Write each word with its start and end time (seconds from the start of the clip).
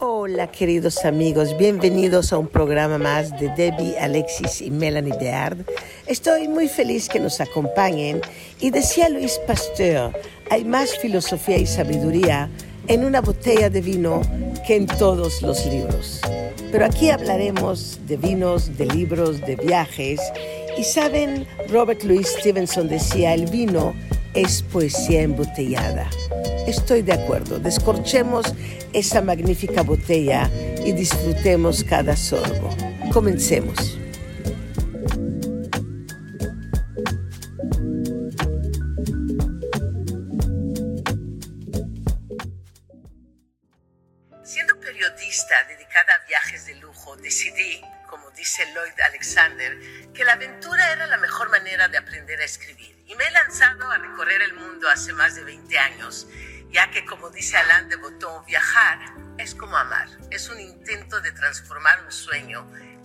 Hola 0.00 0.50
queridos 0.50 1.04
amigos, 1.04 1.56
bienvenidos 1.56 2.32
a 2.32 2.38
un 2.38 2.48
programa 2.48 2.98
más 2.98 3.30
de 3.38 3.48
Debbie, 3.50 3.98
Alexis 3.98 4.60
y 4.60 4.70
Melanie 4.70 5.16
Beard. 5.18 5.58
Estoy 6.06 6.48
muy 6.48 6.68
feliz 6.68 7.08
que 7.08 7.20
nos 7.20 7.40
acompañen 7.40 8.20
y 8.60 8.70
decía 8.70 9.08
Luis 9.08 9.40
Pasteur, 9.46 10.12
hay 10.50 10.64
más 10.64 10.98
filosofía 10.98 11.56
y 11.58 11.66
sabiduría 11.66 12.50
en 12.88 13.04
una 13.04 13.20
botella 13.20 13.70
de 13.70 13.80
vino 13.80 14.20
que 14.66 14.76
en 14.76 14.86
todos 14.86 15.42
los 15.42 15.64
libros. 15.66 16.20
Pero 16.70 16.86
aquí 16.86 17.10
hablaremos 17.10 18.00
de 18.06 18.16
vinos, 18.16 18.76
de 18.76 18.86
libros, 18.86 19.40
de 19.40 19.56
viajes. 19.56 20.20
Y 20.76 20.82
saben, 20.82 21.46
Robert 21.68 22.02
Louis 22.02 22.26
Stevenson 22.26 22.88
decía, 22.88 23.32
el 23.32 23.46
vino 23.46 23.94
es 24.34 24.62
poesía 24.62 25.22
embotellada. 25.22 26.10
Estoy 26.66 27.02
de 27.02 27.12
acuerdo, 27.12 27.58
descorchemos 27.58 28.46
esa 28.92 29.20
magnífica 29.20 29.82
botella 29.82 30.50
y 30.84 30.92
disfrutemos 30.92 31.84
cada 31.84 32.16
sorbo. 32.16 32.70
Comencemos. 33.12 33.98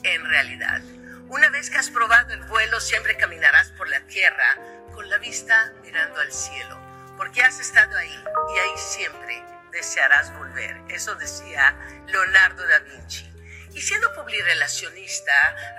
En 0.03 0.25
realidad. 0.25 0.81
Una 1.29 1.49
vez 1.49 1.69
que 1.69 1.77
has 1.77 1.89
probado 1.89 2.33
el 2.33 2.43
vuelo, 2.43 2.79
siempre 2.79 3.17
caminarás 3.17 3.69
por 3.71 3.87
la 3.89 4.01
tierra 4.01 4.57
con 4.93 5.09
la 5.09 5.17
vista 5.17 5.73
mirando 5.83 6.19
al 6.19 6.31
cielo, 6.31 6.79
porque 7.17 7.41
has 7.41 7.59
estado 7.59 7.97
ahí 7.97 8.23
y 8.55 8.59
ahí 8.59 8.77
siempre 8.77 9.43
desearás 9.71 10.33
volver. 10.37 10.75
Eso 10.89 11.15
decía 11.15 11.75
Leonardo 12.07 12.65
da 12.67 12.79
Vinci. 12.79 13.29
Y 13.73 13.81
siendo 13.81 14.11
publirelacionista, 14.15 15.31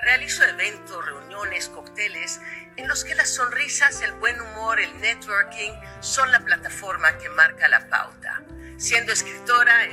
realizo 0.05 0.45
eventos, 0.45 1.05
reuniones, 1.05 1.69
cócteles 1.69 2.41
en 2.77 2.89
los 2.89 3.05
que 3.05 3.15
las 3.15 3.35
sonrisas, 3.35 4.01
el 4.03 4.13
buen 4.13 4.41
humor, 4.41 4.81
el 4.81 5.01
networking 5.01 5.73
son 6.01 6.31
la 6.31 6.41
plataforma 6.41 7.19
que 7.19 7.29
marca 7.29 7.69
la 7.69 7.89
pauta. 7.89 8.43
Siendo 8.79 9.13
escritora, 9.13 9.85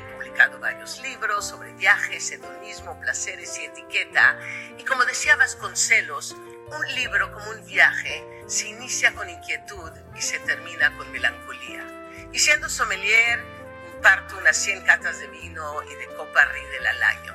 varios 0.59 1.01
libros 1.01 1.47
sobre 1.47 1.73
viajes, 1.73 2.31
hedonismo, 2.31 2.99
placeres 2.99 3.57
y 3.59 3.65
etiqueta. 3.65 4.39
Y 4.77 4.83
como 4.83 5.03
decía 5.05 5.35
Vasconcelos, 5.35 6.33
un 6.33 6.95
libro 6.95 7.33
como 7.33 7.49
un 7.49 7.65
viaje 7.65 8.23
se 8.47 8.67
inicia 8.67 9.13
con 9.15 9.29
inquietud 9.29 9.91
y 10.15 10.21
se 10.21 10.39
termina 10.39 10.95
con 10.95 11.11
melancolía. 11.11 11.83
Y 12.31 12.39
siendo 12.39 12.69
sommelier, 12.69 13.43
imparto 13.95 14.37
unas 14.37 14.57
100 14.57 14.81
catas 14.81 15.19
de 15.19 15.27
vino 15.27 15.83
y 15.83 15.95
de 15.95 16.07
copa 16.15 16.45
Riedel 16.45 16.87
al 16.87 17.03
año. 17.03 17.33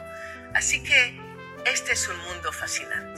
Así 0.54 0.82
que 0.82 1.20
este 1.64 1.92
es 1.92 2.08
un 2.08 2.18
mundo 2.18 2.52
fascinante. 2.52 3.11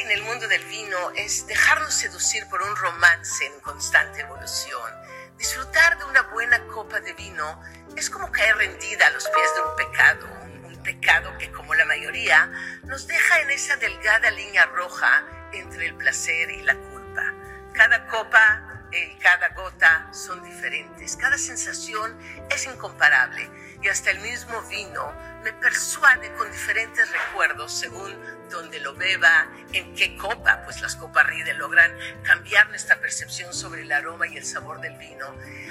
En 0.00 0.10
el 0.10 0.22
mundo 0.22 0.48
del 0.48 0.64
vino 0.64 1.10
es 1.14 1.46
dejarnos 1.46 1.92
seducir 1.92 2.46
por 2.48 2.62
un 2.62 2.74
romance 2.74 3.44
en 3.44 3.60
constante 3.60 4.20
evolución. 4.20 4.90
Disfrutar 5.36 5.98
de 5.98 6.04
una 6.04 6.22
buena 6.22 6.58
copa 6.68 7.00
de 7.00 7.12
vino 7.12 7.60
es 7.96 8.08
como 8.08 8.32
caer 8.32 8.56
rendida 8.56 9.06
a 9.06 9.10
los 9.10 9.28
pies 9.28 9.54
de 9.54 9.60
un 9.62 9.76
pecado, 9.76 10.26
un, 10.64 10.82
pecado 10.82 11.36
que 11.36 11.52
como 11.52 11.74
la 11.74 11.84
mayoría 11.84 12.50
nos 12.84 13.06
deja 13.06 13.40
en 13.42 13.50
esa 13.50 13.76
delgada 13.76 14.30
línea 14.30 14.64
roja 14.66 15.24
entre 15.52 15.86
el 15.86 15.94
placer 15.94 16.50
y 16.50 16.62
la 16.62 16.74
culpa. 16.74 17.34
Cada 17.74 18.06
copa 18.06 18.88
y 18.90 19.18
cada 19.18 19.50
gota 19.50 20.08
son 20.12 20.42
diferentes, 20.42 21.16
cada 21.16 21.36
sensación 21.36 22.18
es 22.48 22.64
incomparable 22.66 23.50
y 23.82 23.88
hasta 23.88 24.10
el 24.10 24.20
mismo 24.20 24.62
vino 24.62 25.12
me 25.42 25.52
persuade 25.54 26.32
con 26.34 26.50
diferentes 26.50 27.10
recuerdos 27.10 27.72
según 27.72 28.16
donde 28.50 28.80
lo 28.80 28.94
beba, 28.94 29.48
en 29.72 29.94
qué 29.94 30.16
copa, 30.16 30.62
pues 30.64 30.80
las 30.80 30.96
copas 30.96 31.26
Riedel 31.26 31.58
logran 31.58 31.96
cambiar 32.22 32.68
nuestra 32.68 33.00
percepción 33.00 33.54
sobre 33.54 33.82
el 33.82 33.92
aroma 33.92 34.26
y 34.26 34.36
el 34.36 34.44
sabor 34.44 34.80
del 34.80 34.96
vino, 34.98 35.26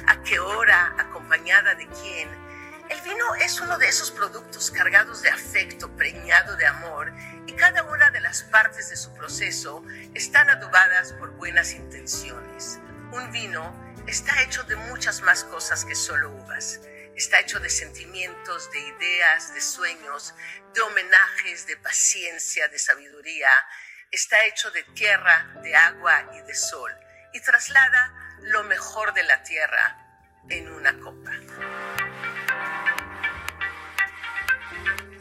a 0.08 0.24
qué 0.24 0.40
hora, 0.40 0.96
acompañada 0.98 1.76
de 1.76 1.88
quién. 1.88 2.30
El 2.90 3.02
vino 3.02 3.36
es 3.36 3.60
uno 3.62 3.78
de 3.78 3.88
esos 3.88 4.10
productos 4.10 4.72
cargados 4.72 5.22
de 5.22 5.30
afecto, 5.30 5.96
preñado 5.96 6.56
de 6.56 6.66
amor, 6.66 7.14
y 7.46 7.54
cada 7.54 7.84
una 7.84 8.10
de 8.10 8.22
las 8.22 8.44
partes 8.44 8.90
de 8.90 8.98
su 8.98 9.14
proceso 9.14 9.84
están 10.16 10.50
adobadas 10.50 11.14
por 11.14 11.32
buenas 11.32 11.74
intenciones. 11.74 12.80
Un 13.12 13.32
vino 13.32 13.76
está 14.08 14.42
hecho 14.42 14.64
de 14.64 14.76
muchas 14.76 15.22
más 15.22 15.44
cosas 15.44 15.86
que 15.86 15.94
solo 15.94 16.32
uvas. 16.32 16.80
Está 17.20 17.42
hecho 17.42 17.60
de 17.60 17.70
sentimientos, 17.70 18.72
de 18.72 18.80
ideas, 18.80 19.54
de 19.54 19.60
sueños, 19.60 20.34
de 20.74 20.80
homenajes, 20.80 21.68
de 21.68 21.76
paciencia, 21.76 22.70
de 22.70 22.80
sabiduría. 22.80 23.50
Está 24.10 24.46
hecho 24.46 24.72
de 24.72 24.84
tierra, 24.96 25.54
de 25.62 25.76
agua 25.76 26.32
y 26.38 26.48
de 26.48 26.56
sol. 26.56 26.90
Y 27.34 27.42
traslada 27.42 28.38
lo 28.44 28.64
mejor 28.64 29.14
de 29.14 29.24
la 29.24 29.44
tierra 29.44 29.98
en 30.48 30.72
una 30.72 30.98
copa. 30.98 31.32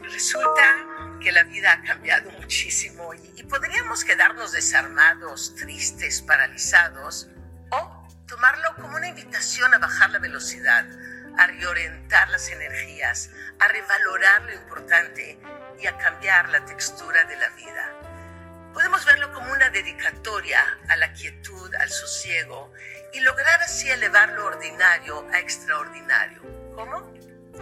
Resulta 0.01 0.85
que 1.21 1.33
la 1.33 1.43
vida 1.43 1.73
ha 1.73 1.83
cambiado 1.83 2.31
muchísimo 2.31 3.13
y, 3.13 3.43
podríamos 3.43 4.05
quedarnos 4.05 4.53
desarmados, 4.53 5.53
tristes, 5.57 6.21
paralizados 6.21 7.27
tomarlo 8.29 8.75
como 8.75 8.95
una 8.95 9.07
invitación 9.07 9.73
a 9.73 9.79
bajar 9.79 10.11
la 10.11 10.19
velocidad, 10.19 10.85
a 11.39 11.47
reorientar 11.47 12.29
las 12.29 12.49
energías, 12.49 13.29
a 13.59 13.67
revalorar 13.69 14.41
lo 14.41 14.53
importante 14.53 15.39
y 15.79 15.87
a 15.87 15.97
cambiar 15.97 16.49
la 16.49 16.65
textura 16.65 17.23
de 17.23 17.37
la 17.37 17.47
vida. 17.51 17.93
Podemos 18.73 19.05
verlo 19.05 19.31
como 19.31 19.53
una 19.53 19.69
dedicatoria 19.69 20.59
a 20.89 20.97
la 20.97 21.13
quietud, 21.13 21.73
al 21.75 21.89
sosiego 21.89 22.73
y 23.13 23.21
lograr 23.21 23.61
así 23.61 23.89
elevar 23.89 24.33
lo 24.33 24.47
ordinario 24.47 25.25
a 25.31 25.39
extraordinario. 25.39 26.41
¿Cómo? 26.75 27.13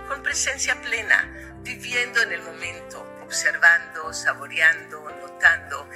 Con 0.07 0.23
presencia 0.23 0.81
plena, 0.81 1.53
viviendo 1.61 2.19
en 2.23 2.31
el 2.31 2.41
momento, 2.41 3.05
observando, 3.27 4.13
saboreando, 4.13 5.11
notando, 5.21 5.89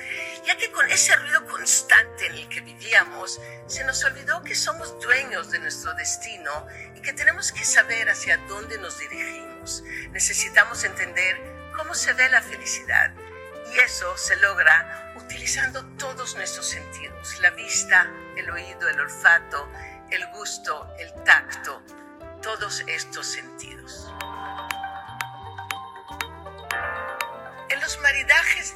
ya 0.46 0.58
que 0.58 0.69
con 0.72 0.90
ese 0.92 1.16
ruido 1.16 1.46
constante 1.47 2.28
en 2.28 2.34
el 2.34 2.50
que 2.50 2.59
vivíamos, 2.59 3.40
se 3.68 3.84
nos 3.86 4.03
olvidó 4.03 4.44
que 4.44 4.53
somos 4.53 5.00
dueños 5.00 5.50
de 5.50 5.59
nuestro 5.59 5.94
destino 5.94 6.68
y 6.94 7.02
que 7.02 7.14
tenemos 7.14 7.53
que 7.53 7.64
saber 7.64 8.09
hacia 8.09 8.38
dónde 8.47 8.78
nos 8.78 9.00
dirigimos. 9.00 9.81
Necesitamos 10.12 10.84
entender 10.84 11.38
cómo 11.75 11.96
se 11.96 12.12
ve 12.14 12.30
la 12.30 12.42
felicidad 12.42 13.14
y 13.74 13.80
eso 13.80 14.18
se 14.18 14.36
logra 14.36 15.13
utilizando 15.16 15.86
todos 15.98 16.36
nuestros 16.36 16.68
sentidos, 16.68 17.40
la 17.40 17.52
vista, 17.52 18.12
el 18.36 18.50
oído, 18.50 18.90
el 18.90 19.00
olfato, 19.00 19.72
el 20.09 20.25
gusto, 20.34 20.94
el 21.00 21.13
tacto, 21.24 21.81
todos 22.42 22.84
estos 22.88 23.25
sentidos. 23.25 24.12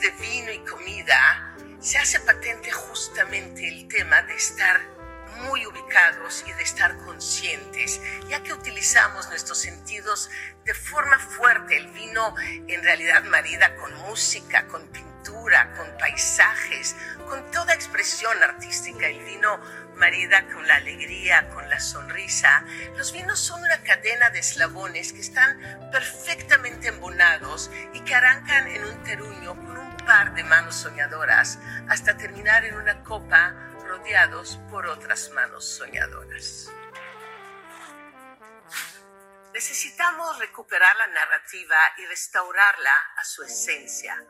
De 0.01 0.09
vino 0.19 0.51
y 0.51 0.59
comida 0.69 1.55
se 1.79 1.97
hace 1.97 2.19
patente 2.19 2.71
justamente 2.71 3.65
el 3.65 3.87
tema 3.87 4.21
de 4.23 4.35
estar 4.35 4.81
muy 5.43 5.65
ubicados 5.65 6.43
y 6.45 6.51
de 6.51 6.63
estar 6.63 6.97
conscientes, 6.97 8.01
ya 8.27 8.43
que 8.43 8.51
utilizamos 8.51 9.29
nuestros 9.29 9.57
sentidos 9.57 10.29
de 10.65 10.73
forma 10.73 11.17
fuerte. 11.19 11.77
El 11.77 11.87
vino 11.87 12.35
en 12.67 12.83
realidad 12.83 13.23
marida 13.23 13.77
con 13.77 13.95
música, 13.99 14.67
con 14.67 14.85
pintura, 14.87 15.04
con 15.75 15.97
paisajes, 15.97 16.95
con 17.27 17.49
toda 17.51 17.73
expresión 17.73 18.41
artística. 18.43 19.07
El 19.07 19.23
vino 19.23 19.59
marida 19.95 20.45
con 20.47 20.67
la 20.67 20.75
alegría, 20.75 21.49
con 21.49 21.67
la 21.69 21.79
sonrisa. 21.79 22.63
Los 22.95 23.11
vinos 23.11 23.39
son 23.39 23.61
una 23.61 23.81
cadena 23.81 24.29
de 24.29 24.39
eslabones 24.39 25.13
que 25.13 25.21
están 25.21 25.89
perfectamente 25.91 26.89
embonados 26.89 27.71
y 27.93 28.01
que 28.01 28.13
arrancan 28.13 28.67
en 28.67 28.85
un 28.85 29.03
teruño 29.03 29.55
con 29.55 29.77
un 29.77 29.97
par 29.97 30.33
de 30.35 30.43
manos 30.43 30.75
soñadoras 30.75 31.57
hasta 31.89 32.17
terminar 32.17 32.65
en 32.65 32.75
una 32.75 33.03
copa 33.03 33.53
rodeados 33.87 34.59
por 34.69 34.85
otras 34.87 35.31
manos 35.31 35.65
soñadoras. 35.65 36.69
Necesitamos 39.53 40.37
recuperar 40.39 40.95
la 40.97 41.07
narrativa 41.07 41.77
y 41.97 42.05
restaurarla 42.07 42.93
a 43.15 43.23
su 43.23 43.41
esencia. 43.41 44.21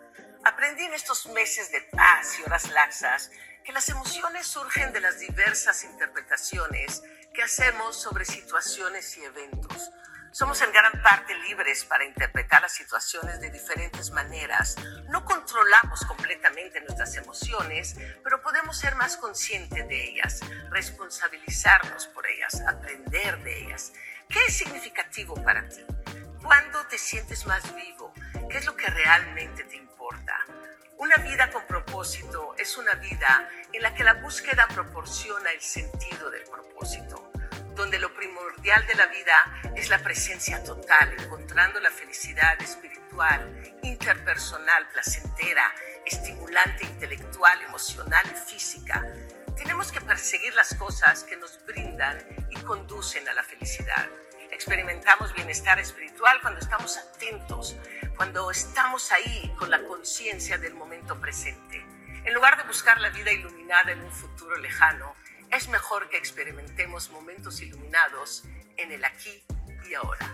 Aprendí 0.45 0.83
en 0.83 0.93
estos 0.93 1.25
meses 1.25 1.71
de 1.71 1.81
paz 1.81 2.37
y 2.37 2.43
horas 2.43 2.69
laxas 2.69 3.31
que 3.63 3.71
las 3.71 3.89
emociones 3.89 4.45
surgen 4.45 4.93
de 4.93 5.01
las 5.01 5.17
diversas 5.17 5.83
interpretaciones 5.83 7.01
que 7.33 7.41
hacemos 7.41 7.99
sobre 7.99 8.25
situaciones 8.25 9.17
y 9.17 9.23
eventos. 9.23 9.89
Somos 10.31 10.61
en 10.61 10.71
gran 10.71 11.01
parte 11.01 11.33
libres 11.49 11.83
para 11.85 12.05
interpretar 12.05 12.61
las 12.61 12.73
situaciones 12.73 13.41
de 13.41 13.49
diferentes 13.49 14.11
maneras. 14.11 14.75
No 15.09 15.25
controlamos 15.25 16.05
completamente 16.05 16.79
nuestras 16.81 17.15
emociones, 17.15 17.95
pero 18.23 18.39
podemos 18.43 18.77
ser 18.77 18.93
más 18.93 19.17
conscientes 19.17 19.87
de 19.87 20.09
ellas, 20.11 20.41
responsabilizarnos 20.69 22.05
por 22.09 22.27
ellas, 22.27 22.61
aprender 22.67 23.43
de 23.43 23.63
ellas. 23.63 23.93
¿Qué 24.29 24.45
es 24.45 24.55
significativo 24.55 25.33
para 25.43 25.67
ti? 25.67 25.83
¿Cuándo 26.45 26.85
te 26.85 26.99
sientes 26.99 27.47
más 27.47 27.75
vivo? 27.75 28.13
¿Qué 28.51 28.59
es 28.59 28.65
lo 28.67 28.77
que 28.77 28.85
realmente 28.85 29.63
te 29.63 29.77
importa? 29.77 30.37
Una 30.99 31.15
vida 31.17 31.49
con 31.49 31.65
propósito 31.65 32.53
es 32.59 32.77
una 32.77 32.93
vida 32.93 33.49
en 33.73 33.81
la 33.81 33.95
que 33.95 34.03
la 34.03 34.13
búsqueda 34.13 34.67
proporciona 34.67 35.49
el 35.49 35.59
sentido 35.59 36.29
del 36.29 36.43
propósito 36.43 37.31
donde 37.75 37.97
lo 37.97 38.13
primordial 38.13 38.85
de 38.85 38.93
la 38.93 39.07
vida 39.07 39.73
es 39.75 39.89
la 39.89 39.99
presencia 39.99 40.63
total, 40.63 41.13
encontrando 41.19 41.79
la 41.79 41.91
felicidad 41.91 42.61
espiritual, 42.61 43.73
interpersonal, 43.83 44.87
placentera, 44.89 45.73
estimulante, 46.05 46.85
intelectual, 46.85 47.59
emocional 47.63 48.23
y 48.31 48.51
física. 48.51 49.03
Tenemos 49.57 49.91
que 49.91 49.99
perseguir 49.99 50.53
las 50.53 50.75
cosas 50.75 51.23
que 51.23 51.37
nos 51.37 51.65
brindan 51.65 52.17
y 52.49 52.55
conducen 52.61 53.27
a 53.27 53.33
la 53.33 53.43
felicidad. 53.43 54.07
Experimentamos 54.55 55.33
bienestar 55.33 55.79
espiritual 55.79 56.39
cuando 56.41 56.61
estamos 56.61 56.95
atentos, 56.95 57.75
cuando 58.15 58.49
estamos 58.49 59.11
ahí 59.11 59.53
con 59.59 59.69
la 59.69 59.83
conciencia 59.83 60.57
del 60.57 60.73
momento 60.75 61.19
presente. 61.19 61.85
En 62.23 62.33
lugar 62.33 62.55
de 62.55 62.63
buscar 62.63 63.01
la 63.01 63.09
vida 63.09 63.33
iluminada 63.33 63.91
en 63.91 63.99
un 63.99 64.11
futuro 64.13 64.57
lejano, 64.57 65.13
es 65.51 65.67
mejor 65.67 66.09
que 66.09 66.15
experimentemos 66.15 67.09
momentos 67.09 67.59
iluminados 67.59 68.45
en 68.77 68.93
el 68.93 69.03
aquí 69.03 69.43
y 69.89 69.93
ahora. 69.93 70.33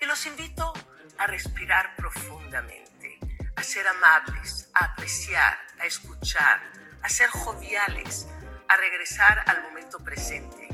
Y 0.00 0.06
los 0.06 0.24
invito 0.24 0.72
a 1.18 1.26
respirar 1.26 1.94
profundamente, 1.94 3.18
a 3.54 3.62
ser 3.62 3.86
amables, 3.86 4.70
a 4.72 4.86
apreciar, 4.86 5.58
a 5.78 5.84
escuchar, 5.84 6.62
a 7.02 7.08
ser 7.10 7.28
joviales, 7.28 8.28
a 8.66 8.78
regresar 8.78 9.44
al 9.46 9.62
momento 9.62 9.98
presente, 9.98 10.67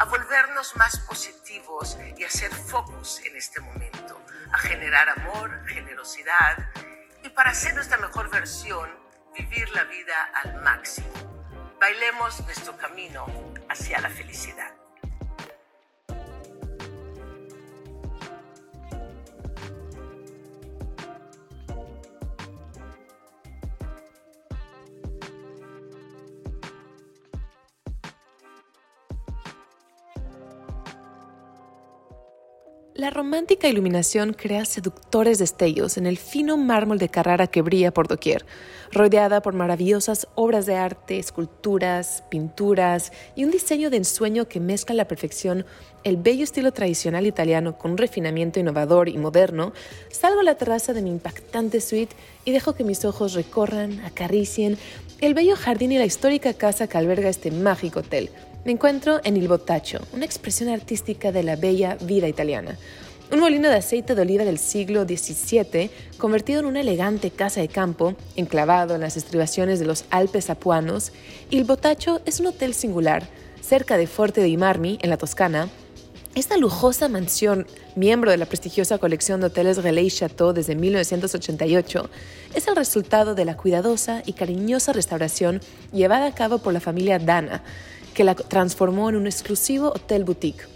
a 0.00 0.06
volvernos 0.06 0.74
más 0.76 0.98
positivos 1.00 1.96
y 2.16 2.24
a 2.24 2.26
hacer 2.26 2.50
focus 2.52 3.20
en 3.26 3.36
este 3.36 3.60
momento, 3.60 4.20
a 4.50 4.58
generar 4.58 5.10
amor, 5.10 5.62
generosidad 5.68 6.56
y 7.22 7.28
para 7.28 7.52
ser 7.52 7.74
nuestra 7.74 7.98
mejor 7.98 8.30
versión, 8.30 8.88
vivir 9.36 9.68
la 9.70 9.84
vida 9.84 10.30
al 10.42 10.62
máximo 10.62 11.30
Bailemos 11.80 12.40
nuestro 12.44 12.76
camino 12.76 13.26
hacia 13.70 14.00
la 14.00 14.10
felicidad. 14.10 14.79
La 33.00 33.08
romántica 33.08 33.66
iluminación 33.66 34.34
crea 34.34 34.66
seductores 34.66 35.38
destellos 35.38 35.96
en 35.96 36.04
el 36.04 36.18
fino 36.18 36.58
mármol 36.58 36.98
de 36.98 37.08
Carrara 37.08 37.46
que 37.46 37.62
brilla 37.62 37.94
por 37.94 38.08
doquier, 38.08 38.44
rodeada 38.92 39.40
por 39.40 39.54
maravillosas 39.54 40.28
obras 40.34 40.66
de 40.66 40.76
arte, 40.76 41.18
esculturas, 41.18 42.22
pinturas 42.28 43.10
y 43.34 43.44
un 43.44 43.52
diseño 43.52 43.88
de 43.88 43.96
ensueño 43.96 44.48
que 44.48 44.60
mezcla 44.60 44.92
a 44.92 44.96
la 44.96 45.08
perfección 45.08 45.64
el 46.04 46.18
bello 46.18 46.44
estilo 46.44 46.72
tradicional 46.72 47.26
italiano 47.26 47.78
con 47.78 47.92
un 47.92 47.96
refinamiento 47.96 48.60
innovador 48.60 49.08
y 49.08 49.16
moderno, 49.16 49.72
salgo 50.10 50.40
a 50.40 50.44
la 50.44 50.56
terraza 50.56 50.92
de 50.92 51.00
mi 51.00 51.08
impactante 51.08 51.80
suite 51.80 52.14
y 52.44 52.52
dejo 52.52 52.74
que 52.74 52.84
mis 52.84 53.06
ojos 53.06 53.32
recorran, 53.32 54.00
acaricien 54.00 54.76
el 55.22 55.32
bello 55.32 55.56
jardín 55.56 55.92
y 55.92 55.98
la 55.98 56.04
histórica 56.04 56.52
casa 56.52 56.86
que 56.86 56.98
alberga 56.98 57.30
este 57.30 57.50
mágico 57.50 58.00
hotel 58.00 58.28
me 58.64 58.72
encuentro 58.72 59.20
en 59.24 59.36
Il 59.36 59.48
Bottaccio, 59.48 60.00
una 60.12 60.26
expresión 60.26 60.68
artística 60.68 61.32
de 61.32 61.42
la 61.42 61.56
bella 61.56 61.96
vida 62.00 62.28
italiana. 62.28 62.76
Un 63.32 63.40
molino 63.40 63.68
de 63.68 63.76
aceite 63.76 64.14
de 64.14 64.22
oliva 64.22 64.44
del 64.44 64.58
siglo 64.58 65.04
XVII, 65.04 65.90
convertido 66.18 66.60
en 66.60 66.66
una 66.66 66.80
elegante 66.80 67.30
casa 67.30 67.60
de 67.60 67.68
campo, 67.68 68.16
enclavado 68.36 68.94
en 68.94 69.00
las 69.00 69.16
estribaciones 69.16 69.78
de 69.78 69.86
los 69.86 70.04
Alpes 70.10 70.50
apuanos, 70.50 71.12
Il 71.48 71.64
Bottaccio 71.64 72.20
es 72.26 72.40
un 72.40 72.46
hotel 72.46 72.74
singular, 72.74 73.26
cerca 73.62 73.96
de 73.96 74.06
Forte 74.06 74.40
dei 74.40 74.56
Marmi, 74.56 74.98
en 75.00 75.10
la 75.10 75.16
Toscana. 75.16 75.68
Esta 76.34 76.56
lujosa 76.56 77.08
mansión, 77.08 77.66
miembro 77.96 78.30
de 78.30 78.36
la 78.36 78.46
prestigiosa 78.46 78.98
colección 78.98 79.40
de 79.40 79.46
hoteles 79.46 79.82
Relais 79.82 80.14
Chateau 80.16 80.52
desde 80.52 80.74
1988, 80.74 82.10
es 82.54 82.68
el 82.68 82.76
resultado 82.76 83.34
de 83.34 83.44
la 83.44 83.56
cuidadosa 83.56 84.22
y 84.26 84.34
cariñosa 84.34 84.92
restauración 84.92 85.60
llevada 85.92 86.26
a 86.26 86.34
cabo 86.34 86.58
por 86.58 86.72
la 86.72 86.80
familia 86.80 87.18
Dana, 87.18 87.62
que 88.14 88.24
la 88.24 88.34
transformó 88.34 89.08
en 89.08 89.16
un 89.16 89.26
exclusivo 89.26 89.88
hotel 89.88 90.24
boutique. 90.24 90.66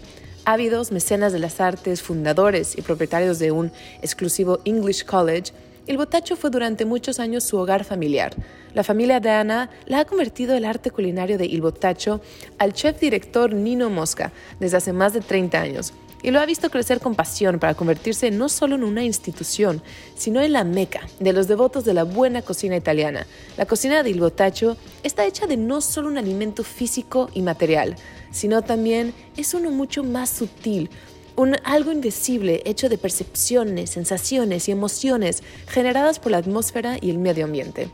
Ávidos 0.45 0.91
mecenas 0.91 1.33
de 1.33 1.39
las 1.39 1.59
artes, 1.59 2.01
fundadores 2.01 2.77
y 2.77 2.81
propietarios 2.81 3.39
de 3.39 3.51
un 3.51 3.71
exclusivo 4.01 4.59
English 4.65 5.05
College, 5.05 5.53
el 5.87 5.97
Botacho 5.97 6.35
fue 6.35 6.49
durante 6.49 6.85
muchos 6.85 7.19
años 7.19 7.43
su 7.43 7.57
hogar 7.57 7.83
familiar. 7.83 8.35
La 8.73 8.83
familia 8.83 9.19
de 9.19 9.29
Ana 9.29 9.69
la 9.85 9.99
ha 9.99 10.05
convertido 10.05 10.55
el 10.55 10.65
arte 10.65 10.89
culinario 10.89 11.37
de 11.37 11.45
Il 11.45 11.61
Botacho 11.61 12.21
al 12.57 12.73
chef 12.73 12.99
director 12.99 13.53
Nino 13.53 13.89
Mosca 13.89 14.31
desde 14.59 14.77
hace 14.77 14.93
más 14.93 15.13
de 15.13 15.21
30 15.21 15.61
años 15.61 15.93
y 16.21 16.31
lo 16.31 16.39
ha 16.39 16.45
visto 16.45 16.69
crecer 16.69 16.99
con 16.99 17.15
pasión 17.15 17.59
para 17.59 17.75
convertirse 17.75 18.31
no 18.31 18.49
solo 18.49 18.75
en 18.75 18.83
una 18.83 19.03
institución, 19.03 19.81
sino 20.15 20.41
en 20.41 20.53
la 20.53 20.63
meca 20.63 21.01
de 21.19 21.33
los 21.33 21.47
devotos 21.47 21.85
de 21.85 21.93
la 21.93 22.03
buena 22.03 22.41
cocina 22.41 22.75
italiana. 22.75 23.27
La 23.57 23.65
cocina 23.65 24.03
de 24.03 24.09
Il 24.09 24.19
Botacho 24.19 24.77
está 25.03 25.25
hecha 25.25 25.47
de 25.47 25.57
no 25.57 25.81
solo 25.81 26.07
un 26.07 26.17
alimento 26.17 26.63
físico 26.63 27.29
y 27.33 27.41
material, 27.41 27.95
sino 28.31 28.61
también 28.61 29.13
es 29.37 29.53
uno 29.53 29.71
mucho 29.71 30.03
más 30.03 30.29
sutil, 30.29 30.89
un 31.35 31.55
algo 31.63 31.91
invisible 31.91 32.61
hecho 32.65 32.89
de 32.89 32.97
percepciones, 32.97 33.89
sensaciones 33.89 34.67
y 34.67 34.71
emociones 34.71 35.43
generadas 35.67 36.19
por 36.19 36.31
la 36.31 36.37
atmósfera 36.37 36.97
y 36.99 37.09
el 37.09 37.17
medio 37.17 37.45
ambiente. 37.45 37.89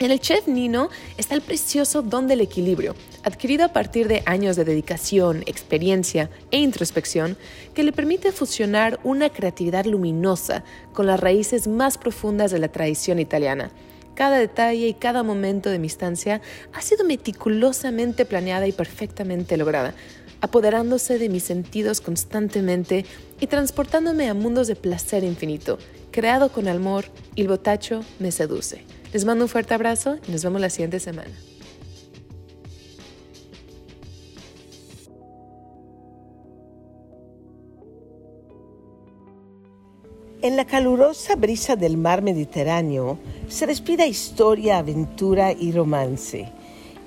En 0.00 0.10
el 0.10 0.18
chef 0.18 0.48
Nino 0.48 0.88
está 1.18 1.34
el 1.34 1.42
precioso 1.42 2.00
don 2.00 2.26
del 2.26 2.40
equilibrio, 2.40 2.94
adquirido 3.22 3.66
a 3.66 3.72
partir 3.74 4.08
de 4.08 4.22
años 4.24 4.56
de 4.56 4.64
dedicación, 4.64 5.42
experiencia 5.44 6.30
e 6.50 6.56
introspección, 6.56 7.36
que 7.74 7.82
le 7.82 7.92
permite 7.92 8.32
fusionar 8.32 8.98
una 9.04 9.28
creatividad 9.28 9.84
luminosa 9.84 10.64
con 10.94 11.06
las 11.06 11.20
raíces 11.20 11.68
más 11.68 11.98
profundas 11.98 12.50
de 12.50 12.60
la 12.60 12.68
tradición 12.68 13.18
italiana. 13.18 13.72
Cada 14.14 14.38
detalle 14.38 14.88
y 14.88 14.94
cada 14.94 15.22
momento 15.22 15.68
de 15.68 15.78
mi 15.78 15.88
estancia 15.88 16.40
ha 16.72 16.80
sido 16.80 17.04
meticulosamente 17.04 18.24
planeada 18.24 18.66
y 18.66 18.72
perfectamente 18.72 19.58
lograda, 19.58 19.92
apoderándose 20.40 21.18
de 21.18 21.28
mis 21.28 21.42
sentidos 21.42 22.00
constantemente 22.00 23.04
y 23.38 23.48
transportándome 23.48 24.30
a 24.30 24.34
mundos 24.34 24.66
de 24.66 24.76
placer 24.76 25.24
infinito. 25.24 25.78
Creado 26.10 26.50
con 26.50 26.68
amor, 26.68 27.04
el 27.36 27.48
botacho 27.48 28.02
me 28.18 28.32
seduce. 28.32 28.86
Les 29.12 29.24
mando 29.24 29.44
un 29.44 29.48
fuerte 29.48 29.74
abrazo 29.74 30.18
y 30.28 30.30
nos 30.30 30.44
vemos 30.44 30.60
la 30.60 30.70
siguiente 30.70 31.00
semana. 31.00 31.32
En 40.42 40.56
la 40.56 40.64
calurosa 40.64 41.36
brisa 41.36 41.76
del 41.76 41.96
mar 41.96 42.22
Mediterráneo 42.22 43.18
se 43.48 43.66
respira 43.66 44.06
historia, 44.06 44.78
aventura 44.78 45.52
y 45.52 45.72
romance. 45.72 46.48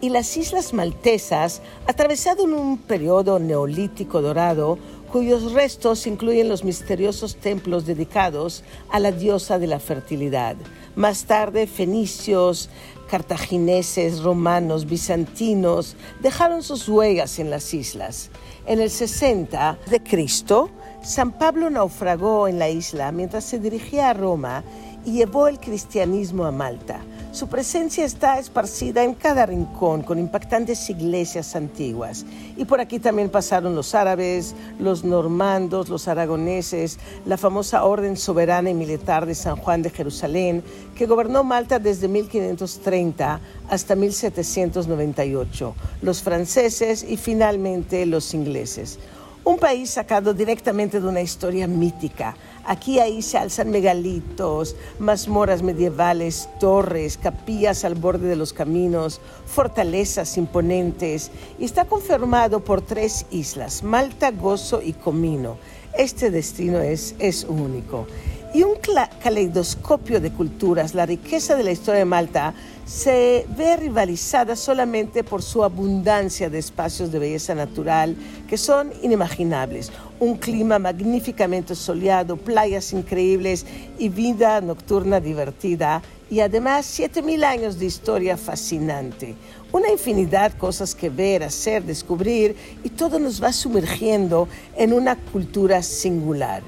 Y 0.02 0.10
las 0.10 0.36
islas 0.36 0.74
maltesas, 0.74 1.62
atravesado 1.88 2.44
en 2.44 2.54
un 2.54 2.78
periodo 2.78 3.40
neolítico 3.40 4.22
dorado, 4.22 4.78
cuyos 5.12 5.54
restos 5.54 6.06
incluyen 6.06 6.50
los 6.50 6.64
misteriosos 6.64 7.38
templos 7.38 7.86
dedicados 7.86 8.64
a 8.90 9.00
la 9.00 9.12
diosa 9.12 9.58
de 9.58 9.68
la 9.68 9.80
fertilidad. 9.80 10.58
Más 10.96 11.26
tarde, 11.26 11.66
fenicios, 11.66 12.70
cartagineses, 13.10 14.22
romanos, 14.22 14.86
bizantinos 14.86 15.96
dejaron 16.22 16.62
sus 16.62 16.88
huellas 16.88 17.40
en 17.40 17.50
las 17.50 17.74
islas. 17.74 18.30
En 18.66 18.80
el 18.80 18.90
60 18.90 19.80
de 19.90 20.04
Cristo, 20.04 20.70
San 21.02 21.32
Pablo 21.32 21.70
naufragó 21.70 22.48
en 22.48 22.60
la 22.60 22.70
isla 22.70 23.12
mientras 23.12 23.44
se 23.44 23.60
dirigía 23.60 24.12
a 24.12 24.14
Roma 24.14 24.64
y 25.04 25.14
llevó 25.14 25.48
el 25.48 25.60
cristianismo 25.60 26.46
a 26.46 26.52
Malta. 26.52 27.02
Su 27.34 27.48
presencia 27.48 28.06
está 28.06 28.38
esparcida 28.38 29.04
en 29.04 29.16
cada 29.16 29.48
rincón 29.48 30.04
con 30.04 30.20
impactantes 30.20 30.88
iglesias 30.92 31.56
antiguas. 31.56 32.28
Y 32.58 32.66
por 32.66 32.80
aquí 32.80 33.00
también 33.00 33.30
pasaron 33.30 33.74
los 33.74 33.96
árabes, 33.96 34.54
los 34.78 35.04
normandos, 35.04 35.90
los 35.90 36.08
aragoneses, 36.08 37.00
la 37.26 37.38
famosa 37.38 37.86
Orden 37.86 38.18
Soberana 38.18 38.70
y 38.70 38.76
Militar 38.76 39.26
de 39.26 39.34
San 39.34 39.56
Juan 39.56 39.82
de 39.82 39.90
Jerusalén, 39.90 40.64
que 40.96 41.08
gobernó 41.08 41.44
Malta 41.44 41.80
desde 41.80 42.08
1530 42.08 43.40
hasta 43.68 43.96
1798, 43.96 45.76
los 46.04 46.22
franceses 46.22 47.04
y 47.04 47.18
finalmente 47.18 48.06
los 48.06 48.36
ingleses. 48.36 49.00
Un 49.44 49.58
país 49.58 49.90
sacado 49.90 50.36
directamente 50.36 51.02
de 51.02 51.08
una 51.08 51.22
historia 51.22 51.68
mítica. 51.68 52.36
Aquí 52.66 53.00
ahí 53.00 53.22
se 53.22 53.38
alzan 53.38 53.72
megalitos, 53.72 54.76
mazmorras 55.00 55.62
medievales, 55.62 56.48
torres, 56.60 57.18
capillas 57.18 57.84
al 57.84 57.96
borde 57.96 58.28
de 58.28 58.38
los 58.38 58.54
caminos, 58.54 59.20
fortalezas 59.46 60.38
imponentes 60.38 61.30
y 61.60 61.66
está 61.66 61.86
conformado 61.86 62.62
por 62.62 62.82
tres 62.82 63.26
islas, 63.32 63.84
Malta, 63.84 64.32
Gozo 64.32 64.82
y 64.82 64.94
Comino. 64.94 65.58
Este 65.98 66.32
destino 66.32 66.80
es, 66.80 67.16
es 67.20 67.44
único 67.44 68.08
y 68.54 68.62
un 68.62 68.76
caleidoscopio 69.22 70.22
de 70.22 70.32
culturas. 70.32 70.94
La 70.94 71.08
riqueza 71.08 71.56
de 71.56 71.64
la 71.64 71.72
historia 71.72 72.00
de 72.00 72.06
Malta 72.06 72.54
se 72.86 73.48
ve 73.58 73.78
rivalizada 73.78 74.56
solamente 74.56 75.24
por 75.24 75.42
su 75.42 75.64
abundancia 75.64 76.50
de 76.50 76.60
espacios 76.60 77.12
de 77.12 77.20
belleza 77.20 77.56
natural 77.56 78.16
que 78.48 78.58
son 78.58 78.92
inimaginables. 79.02 79.92
Un 80.20 80.38
clima 80.38 80.78
magníficamente 80.78 81.74
soleado, 81.74 82.38
playas 82.38 82.94
increíbles 82.94 83.66
y 83.98 84.10
vida 84.10 84.62
nocturna 84.62 85.20
divertida 85.20 86.04
y 86.30 86.40
además 86.42 86.86
7000 86.86 87.44
años 87.44 87.80
de 87.80 87.86
historia 87.86 88.38
fascinante. 88.38 89.36
Una 89.72 89.90
infinidad 89.90 90.52
de 90.52 90.58
cosas 90.58 90.94
que 90.94 91.10
ver, 91.10 91.44
hacer, 91.44 91.84
descubrir 91.84 92.56
y 92.84 92.90
todo 92.90 93.18
nos 93.18 93.42
va 93.42 93.52
sumergiendo 93.52 94.48
en 94.76 94.94
una 94.94 95.16
cultura 95.16 95.82
singular. 95.82 96.62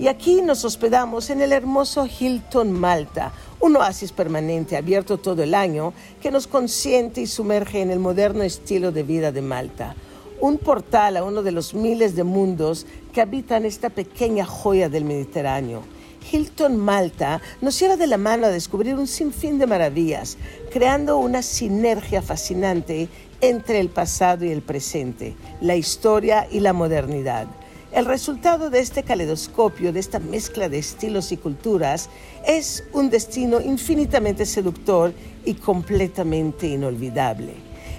Y 0.00 0.08
aquí 0.08 0.40
nos 0.40 0.64
hospedamos 0.64 1.28
en 1.28 1.42
el 1.42 1.52
hermoso 1.52 2.06
Hilton 2.06 2.72
Malta, 2.72 3.34
un 3.60 3.76
oasis 3.76 4.12
permanente 4.12 4.78
abierto 4.78 5.18
todo 5.18 5.42
el 5.42 5.54
año 5.54 5.92
que 6.22 6.30
nos 6.30 6.46
consiente 6.46 7.20
y 7.20 7.26
sumerge 7.26 7.82
en 7.82 7.90
el 7.90 7.98
moderno 7.98 8.42
estilo 8.42 8.92
de 8.92 9.02
vida 9.02 9.30
de 9.30 9.42
Malta. 9.42 9.94
Un 10.40 10.56
portal 10.56 11.18
a 11.18 11.22
uno 11.22 11.42
de 11.42 11.52
los 11.52 11.74
miles 11.74 12.16
de 12.16 12.24
mundos 12.24 12.86
que 13.12 13.20
habitan 13.20 13.66
esta 13.66 13.90
pequeña 13.90 14.46
joya 14.46 14.88
del 14.88 15.04
Mediterráneo. 15.04 15.82
Hilton 16.32 16.78
Malta 16.78 17.42
nos 17.60 17.78
lleva 17.78 17.98
de 17.98 18.06
la 18.06 18.16
mano 18.16 18.46
a 18.46 18.50
descubrir 18.50 18.94
un 18.94 19.06
sinfín 19.06 19.58
de 19.58 19.66
maravillas, 19.66 20.38
creando 20.72 21.18
una 21.18 21.42
sinergia 21.42 22.22
fascinante 22.22 23.10
entre 23.42 23.80
el 23.80 23.90
pasado 23.90 24.46
y 24.46 24.50
el 24.50 24.62
presente, 24.62 25.36
la 25.60 25.76
historia 25.76 26.48
y 26.50 26.60
la 26.60 26.72
modernidad. 26.72 27.48
El 27.92 28.04
resultado 28.04 28.70
de 28.70 28.78
este 28.78 29.02
caleidoscopio, 29.02 29.92
de 29.92 29.98
esta 29.98 30.20
mezcla 30.20 30.68
de 30.68 30.78
estilos 30.78 31.32
y 31.32 31.36
culturas, 31.36 32.08
es 32.46 32.84
un 32.92 33.10
destino 33.10 33.60
infinitamente 33.60 34.46
seductor 34.46 35.12
y 35.44 35.54
completamente 35.54 36.68
inolvidable. 36.68 37.52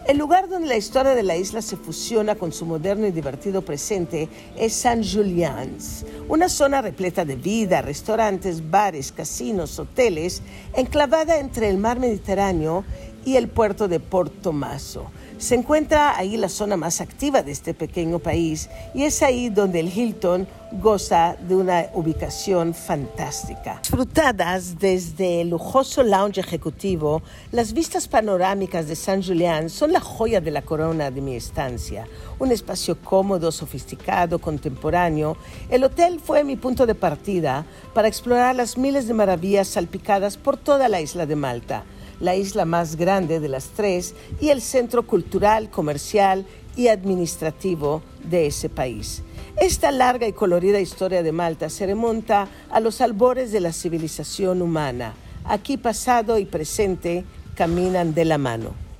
El 0.07 0.17
lugar 0.17 0.47
donde 0.47 0.69
la 0.69 0.77
historia 0.77 1.13
de 1.13 1.23
la 1.23 1.35
isla 1.35 1.61
se 1.61 1.75
fusiona 1.75 2.35
con 2.35 2.53
su 2.53 2.65
moderno 2.65 3.05
y 3.05 3.11
divertido 3.11 3.63
presente 3.63 4.29
es 4.57 4.73
San 4.73 5.03
Julian's, 5.03 6.05
una 6.29 6.47
zona 6.47 6.81
repleta 6.81 7.25
de 7.25 7.35
vida, 7.35 7.81
restaurantes, 7.81 8.71
bares, 8.71 9.11
casinos, 9.11 9.77
hoteles, 9.77 10.41
enclavada 10.73 11.37
entre 11.37 11.67
el 11.67 11.77
mar 11.77 11.99
Mediterráneo 11.99 12.85
y 13.25 13.35
el 13.35 13.49
puerto 13.49 13.89
de 13.89 13.99
Port 13.99 14.41
Tomaso 14.41 15.11
se 15.41 15.55
encuentra 15.55 16.15
ahí 16.15 16.37
la 16.37 16.49
zona 16.49 16.77
más 16.77 17.01
activa 17.01 17.41
de 17.41 17.51
este 17.51 17.73
pequeño 17.73 18.19
país 18.19 18.69
y 18.93 19.05
es 19.05 19.23
ahí 19.23 19.49
donde 19.49 19.79
el 19.79 19.87
Hilton 19.87 20.47
goza 20.73 21.35
de 21.47 21.55
una 21.55 21.87
ubicación 21.95 22.75
fantástica. 22.75 23.79
Disfrutadas 23.81 24.77
desde 24.77 25.41
el 25.41 25.49
lujoso 25.49 26.03
lounge 26.03 26.39
ejecutivo, 26.39 27.23
las 27.51 27.73
vistas 27.73 28.07
panorámicas 28.07 28.87
de 28.87 28.95
San 28.95 29.23
Julián 29.23 29.71
son 29.71 29.91
la 29.93 29.99
joya 29.99 30.41
de 30.41 30.51
la 30.51 30.61
corona 30.61 31.09
de 31.09 31.21
mi 31.21 31.35
estancia. 31.35 32.07
Un 32.37 32.51
espacio 32.51 32.99
cómodo, 33.01 33.51
sofisticado, 33.51 34.37
contemporáneo, 34.37 35.37
el 35.71 35.83
hotel 35.83 36.19
fue 36.23 36.43
mi 36.43 36.55
punto 36.55 36.85
de 36.85 36.93
partida 36.93 37.65
para 37.95 38.07
explorar 38.07 38.55
las 38.55 38.77
miles 38.77 39.07
de 39.07 39.15
maravillas 39.15 39.69
salpicadas 39.69 40.37
por 40.37 40.55
toda 40.55 40.87
la 40.87 41.01
isla 41.01 41.25
de 41.25 41.35
Malta 41.35 41.83
la 42.21 42.35
isla 42.35 42.65
más 42.65 42.95
grande 42.95 43.39
de 43.39 43.49
las 43.49 43.69
tres 43.69 44.15
y 44.39 44.49
el 44.49 44.61
centro 44.61 45.05
cultural, 45.05 45.69
comercial 45.69 46.45
y 46.75 46.87
administrativo 46.87 48.01
de 48.23 48.47
ese 48.47 48.69
país. 48.69 49.23
Esta 49.57 49.91
larga 49.91 50.27
y 50.27 50.33
colorida 50.33 50.79
historia 50.79 51.23
de 51.23 51.31
Malta 51.31 51.69
se 51.69 51.85
remonta 51.85 52.47
a 52.69 52.79
los 52.79 53.01
albores 53.01 53.51
de 53.51 53.59
la 53.59 53.73
civilización 53.73 54.61
humana. 54.61 55.13
Aquí 55.43 55.77
pasado 55.77 56.37
y 56.37 56.45
presente 56.45 57.25
caminan 57.55 58.13
de 58.13 58.25
la 58.25 58.37
mano. 58.37 58.90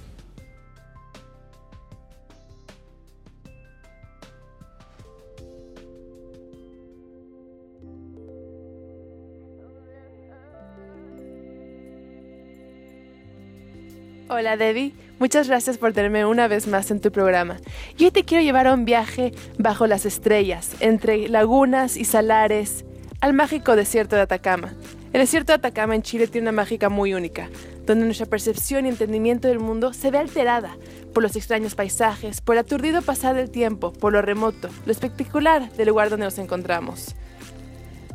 Hola 14.33 14.55
Debbie, 14.55 14.93
muchas 15.19 15.49
gracias 15.49 15.77
por 15.77 15.91
tenerme 15.91 16.25
una 16.25 16.47
vez 16.47 16.65
más 16.65 16.89
en 16.89 17.01
tu 17.01 17.11
programa. 17.11 17.57
Yo 17.97 18.13
te 18.13 18.23
quiero 18.23 18.41
llevar 18.41 18.65
a 18.65 18.73
un 18.73 18.85
viaje 18.85 19.33
bajo 19.57 19.87
las 19.87 20.05
estrellas, 20.05 20.71
entre 20.79 21.27
lagunas 21.27 21.97
y 21.97 22.05
salares, 22.05 22.85
al 23.19 23.33
mágico 23.33 23.75
desierto 23.75 24.15
de 24.15 24.21
Atacama. 24.21 24.73
El 25.11 25.19
desierto 25.19 25.51
de 25.51 25.57
Atacama 25.57 25.95
en 25.95 26.01
Chile 26.01 26.27
tiene 26.27 26.45
una 26.45 26.61
mágica 26.61 26.87
muy 26.87 27.13
única, 27.13 27.49
donde 27.85 28.05
nuestra 28.05 28.25
percepción 28.25 28.85
y 28.85 28.89
entendimiento 28.89 29.49
del 29.49 29.59
mundo 29.59 29.91
se 29.91 30.11
ve 30.11 30.19
alterada 30.19 30.77
por 31.13 31.23
los 31.23 31.35
extraños 31.35 31.75
paisajes, 31.75 32.39
por 32.39 32.55
el 32.55 32.59
aturdido 32.59 33.01
pasar 33.01 33.35
del 33.35 33.51
tiempo, 33.51 33.91
por 33.91 34.13
lo 34.13 34.21
remoto, 34.21 34.69
lo 34.85 34.93
espectacular 34.93 35.69
del 35.73 35.89
lugar 35.89 36.09
donde 36.09 36.27
nos 36.27 36.37
encontramos. 36.37 37.15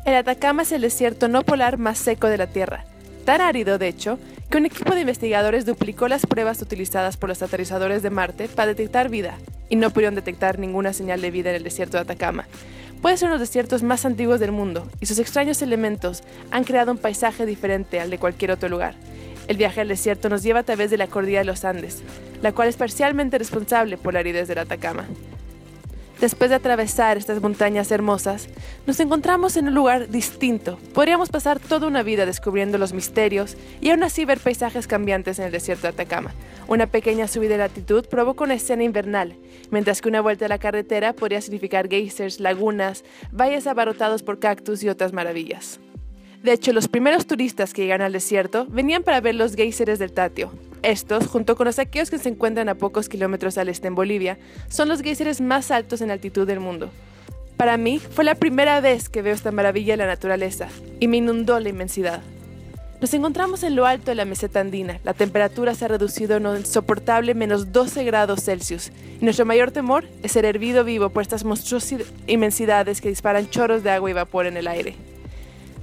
El 0.07 0.15
Atacama 0.15 0.63
es 0.63 0.73
el 0.73 0.81
desierto 0.81 1.29
no 1.29 1.43
polar 1.43 1.77
más 1.77 1.99
seco 1.99 2.29
de 2.29 2.39
la 2.39 2.47
Tierra, 2.47 2.87
tan 3.27 3.41
árido 3.41 3.77
de 3.77 3.89
hecho 3.89 4.19
que 4.49 4.57
un 4.57 4.67
equipo 4.67 4.95
de 4.95 5.01
investigadores 5.01 5.67
duplicó 5.67 6.07
las 6.07 6.25
pruebas 6.25 6.63
utilizadas 6.63 7.17
por 7.17 7.29
los 7.29 7.43
aterrizadores 7.43 8.03
de 8.03 8.11
Marte 8.11 8.49
para 8.49 8.69
detectar 8.69 9.09
vida, 9.09 9.37
y 9.69 9.75
no 9.75 9.91
pudieron 9.91 10.15
detectar 10.15 10.61
ninguna 10.61 10.93
señal 10.93 11.21
de 11.21 11.33
vida 11.33 11.51
en 11.51 11.57
el 11.57 11.65
desierto 11.65 11.97
de 11.97 12.05
Atacama. 12.05 12.47
Puede 13.03 13.17
ser 13.17 13.27
uno 13.27 13.35
de 13.35 13.41
los 13.41 13.49
desiertos 13.49 13.83
más 13.83 14.07
antiguos 14.07 14.39
del 14.39 14.53
mundo, 14.53 14.89
y 15.01 15.07
sus 15.07 15.19
extraños 15.19 15.61
elementos 15.61 16.23
han 16.53 16.63
creado 16.63 16.93
un 16.93 16.99
paisaje 16.99 17.47
diferente 17.47 17.99
al 17.99 18.11
de 18.11 18.19
cualquier 18.19 18.53
otro 18.53 18.69
lugar. 18.69 18.95
El 19.49 19.57
viaje 19.57 19.81
al 19.81 19.89
desierto 19.89 20.29
nos 20.29 20.45
lleva 20.45 20.61
a 20.61 20.65
través 20.65 20.93
de 20.93 20.97
la 20.97 21.09
cordillera 21.09 21.41
de 21.41 21.47
los 21.47 21.65
Andes, 21.65 22.03
la 22.43 22.53
cual 22.53 22.69
es 22.69 22.77
parcialmente 22.77 23.39
responsable 23.39 23.99
por 23.99 24.15
la 24.15 24.21
aridez 24.21 24.47
del 24.47 24.59
Atacama. 24.59 25.05
Después 26.21 26.49
de 26.49 26.57
atravesar 26.57 27.19
estas 27.19 27.43
montañas 27.43 27.91
hermosas, 27.91 28.49
nos 28.87 28.99
encontramos 29.01 29.57
en 29.59 29.69
un 29.69 29.75
lugar 29.75 30.09
distinto. 30.09 30.79
Podríamos 30.95 31.29
pasar 31.29 31.61
toda 31.61 31.87
una 31.87 32.03
vida 32.03 32.25
descubriendo 32.25 32.79
los 32.79 32.95
misterios 32.95 33.57
y 33.83 33.91
aún 33.91 34.03
así 34.03 34.25
ver 34.25 34.41
paisajes 34.41 34.87
cambiantes 34.87 35.39
en 35.39 35.45
el 35.45 35.53
desierto 35.53 35.83
de 35.83 35.89
Atacama. 35.89 36.33
Una 36.69 36.87
pequeña 36.87 37.29
subida 37.29 37.51
de 37.51 37.59
latitud 37.59 38.07
provoca 38.07 38.45
una 38.45 38.55
escena 38.55 38.83
invernal, 38.83 39.37
mientras 39.71 40.01
que 40.01 40.09
una 40.09 40.23
vuelta 40.23 40.47
a 40.47 40.49
la 40.49 40.59
carretera 40.59 41.13
podría 41.13 41.43
significar 41.43 41.87
geysers, 41.89 42.41
lagunas, 42.41 43.05
valles 43.31 43.67
abarrotados 43.67 44.23
por 44.23 44.39
cactus 44.39 44.83
y 44.83 44.89
otras 44.89 45.13
maravillas. 45.13 45.81
De 46.43 46.53
hecho, 46.53 46.73
los 46.73 46.89
primeros 46.89 47.27
turistas 47.27 47.75
que 47.75 47.83
llegan 47.83 48.01
al 48.01 48.13
desierto 48.13 48.67
venían 48.71 49.03
para 49.03 49.21
ver 49.21 49.35
los 49.35 49.55
geysers 49.55 49.99
del 49.99 50.13
Tatio, 50.13 50.51
estos, 50.87 51.27
junto 51.27 51.57
con 51.57 51.67
los 51.67 51.79
aquellos 51.79 52.11
que 52.11 52.19
se 52.19 52.29
encuentran 52.29 52.69
a 52.69 52.77
pocos 52.77 53.09
kilómetros 53.09 53.59
al 53.59 53.69
este 53.69 53.89
en 53.89 53.95
Bolivia, 53.95 54.39
son 54.69 54.89
los 54.89 55.03
geysers 55.03 55.41
más 55.41 55.71
altos 55.71 56.01
en 56.01 56.11
altitud 56.11 56.47
del 56.47 56.61
mundo. 56.61 56.91
Para 57.57 57.77
mí, 57.77 57.99
fue 57.99 58.25
la 58.25 58.35
primera 58.35 58.81
vez 58.81 59.09
que 59.09 59.23
veo 59.23 59.35
esta 59.35 59.51
maravilla 59.51 59.95
de 59.95 59.99
la 59.99 60.07
naturaleza 60.07 60.69
y 61.01 61.09
me 61.09 61.17
inundó 61.17 61.59
la 61.59 61.71
inmensidad. 61.71 62.23
Nos 63.01 63.13
encontramos 63.13 63.63
en 63.63 63.77
lo 63.77 63.85
alto 63.85 64.11
de 64.11 64.15
la 64.15 64.25
meseta 64.25 64.61
andina. 64.61 65.01
La 65.05 65.13
temperatura 65.13 65.75
se 65.75 65.85
ha 65.85 65.89
reducido 65.89 66.37
a 66.37 66.39
un 66.39 66.57
insoportable 66.57 67.35
menos 67.35 67.73
12 67.73 68.05
grados 68.05 68.45
Celsius 68.45 68.91
y 69.21 69.25
nuestro 69.25 69.45
mayor 69.45 69.71
temor 69.71 70.07
es 70.23 70.33
ser 70.33 70.47
hervido 70.47 70.83
vivo 70.83 71.11
por 71.11 71.23
estas 71.23 71.45
monstruosas 71.45 72.07
inmensidades 72.27 73.01
que 73.01 73.11
disparan 73.11 73.51
chorros 73.51 73.83
de 73.83 73.91
agua 73.91 74.11
y 74.11 74.15
vapor 74.15 74.47
en 74.47 74.57
el 74.57 74.67
aire. 74.67 74.95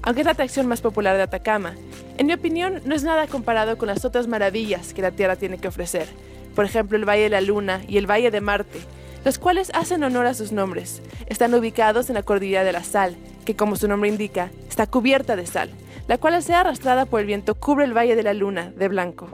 Aunque 0.04 0.22
es 0.22 0.26
la 0.26 0.34
atracción 0.34 0.68
más 0.68 0.82
popular 0.82 1.16
de 1.16 1.24
Atacama, 1.24 1.76
en 2.18 2.28
mi 2.28 2.34
opinión 2.34 2.82
no 2.86 2.94
es 2.94 3.04
nada 3.04 3.26
comparado 3.28 3.78
con 3.78 3.88
las 3.88 4.04
otras 4.04 4.28
maravillas 4.28 4.94
que 4.94 5.02
la 5.02 5.12
Tierra 5.12 5.38
tiene 5.38 5.58
que 5.58 5.70
ofrecer, 5.70 6.08
por 6.56 6.66
ejemplo 6.66 6.98
el 6.98 7.08
Valle 7.08 7.24
de 7.24 7.30
la 7.30 7.42
Luna 7.42 7.82
y 7.88 7.98
el 7.98 8.10
Valle 8.10 8.30
de 8.30 8.42
Marte, 8.42 8.80
los 9.24 9.40
cuales 9.40 9.72
hacen 9.74 10.04
honor 10.04 10.26
a 10.26 10.34
sus 10.34 10.52
nombres. 10.52 11.02
Están 11.28 11.54
ubicados 11.54 12.10
en 12.10 12.16
la 12.16 12.24
Cordillera 12.24 12.66
de 12.66 12.74
la 12.74 12.84
Sal, 12.84 13.16
que 13.46 13.56
como 13.56 13.78
su 13.78 13.88
nombre 13.88 14.10
indica, 14.10 14.52
está 14.68 14.88
cubierta 14.88 15.38
de 15.38 15.46
sal. 15.46 15.70
la 16.08 16.18
cual 16.18 16.34
al 16.34 16.44
ser 16.44 16.56
arrastrada 16.56 17.06
por 17.06 17.22
el 17.22 17.28
viento 17.28 17.56
cubre 17.56 17.86
el 17.86 17.96
Valle 17.96 18.18
de 18.18 18.24
la 18.24 18.34
Luna 18.34 18.74
de 18.76 18.90
blanco. 18.90 19.30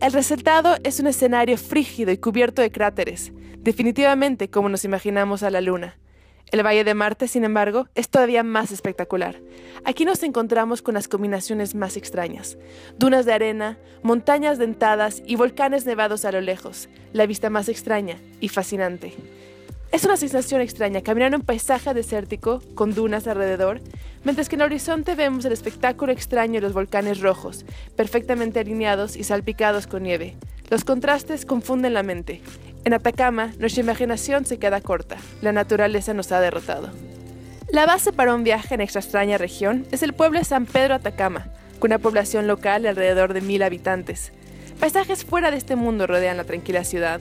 El 0.00 0.12
resultado 0.12 0.76
es 0.84 1.00
un 1.00 1.06
escenario 1.06 1.58
frígido 1.58 2.12
y 2.12 2.16
cubierto 2.16 2.62
de 2.62 2.70
cráteres, 2.70 3.32
definitivamente 3.58 4.48
como 4.48 4.70
nos 4.70 4.86
imaginamos 4.86 5.42
a 5.42 5.50
la 5.50 5.60
Luna. 5.60 5.98
El 6.52 6.64
Valle 6.64 6.84
de 6.84 6.94
Marte, 6.94 7.26
sin 7.26 7.42
embargo, 7.42 7.88
es 7.96 8.08
todavía 8.08 8.44
más 8.44 8.70
espectacular. 8.70 9.40
Aquí 9.84 10.04
nos 10.04 10.22
encontramos 10.22 10.80
con 10.80 10.94
las 10.94 11.08
combinaciones 11.08 11.74
más 11.74 11.96
extrañas. 11.96 12.56
Dunas 12.98 13.26
de 13.26 13.32
arena, 13.32 13.78
montañas 14.04 14.56
dentadas 14.56 15.22
y 15.26 15.34
volcanes 15.34 15.86
nevados 15.86 16.24
a 16.24 16.30
lo 16.30 16.40
lejos. 16.40 16.88
La 17.12 17.26
vista 17.26 17.50
más 17.50 17.68
extraña 17.68 18.18
y 18.40 18.48
fascinante. 18.48 19.14
Es 19.90 20.04
una 20.04 20.16
sensación 20.16 20.60
extraña 20.60 21.00
caminar 21.00 21.28
en 21.28 21.40
un 21.40 21.46
paisaje 21.46 21.94
desértico 21.94 22.60
con 22.74 22.94
dunas 22.94 23.26
alrededor, 23.26 23.80
mientras 24.24 24.48
que 24.48 24.54
en 24.54 24.60
el 24.60 24.66
horizonte 24.66 25.16
vemos 25.16 25.44
el 25.44 25.52
espectáculo 25.52 26.12
extraño 26.12 26.54
de 26.54 26.60
los 26.60 26.74
volcanes 26.74 27.20
rojos, 27.20 27.64
perfectamente 27.96 28.60
alineados 28.60 29.16
y 29.16 29.24
salpicados 29.24 29.86
con 29.88 30.04
nieve. 30.04 30.36
Los 30.70 30.84
contrastes 30.84 31.44
confunden 31.44 31.94
la 31.94 32.02
mente. 32.02 32.40
En 32.86 32.94
Atacama, 32.94 33.52
nuestra 33.58 33.82
imaginación 33.82 34.46
se 34.46 34.60
queda 34.60 34.80
corta. 34.80 35.16
La 35.42 35.50
naturaleza 35.50 36.14
nos 36.14 36.30
ha 36.30 36.40
derrotado. 36.40 36.90
La 37.68 37.84
base 37.84 38.12
para 38.12 38.32
un 38.32 38.44
viaje 38.44 38.76
en 38.76 38.80
esta 38.80 39.00
extraña 39.00 39.38
región 39.38 39.84
es 39.90 40.04
el 40.04 40.12
pueblo 40.12 40.38
de 40.38 40.44
San 40.44 40.66
Pedro 40.66 40.94
Atacama, 40.94 41.48
con 41.80 41.90
una 41.90 41.98
población 41.98 42.46
local 42.46 42.82
de 42.82 42.90
alrededor 42.90 43.34
de 43.34 43.40
mil 43.40 43.64
habitantes. 43.64 44.30
Paisajes 44.78 45.24
fuera 45.24 45.50
de 45.50 45.56
este 45.56 45.74
mundo 45.74 46.06
rodean 46.06 46.36
la 46.36 46.44
tranquila 46.44 46.84
ciudad. 46.84 47.20